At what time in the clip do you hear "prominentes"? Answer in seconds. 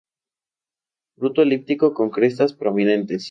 2.53-3.19